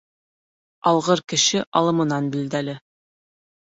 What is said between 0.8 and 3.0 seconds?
Алғыр кеше алымынан билдәле.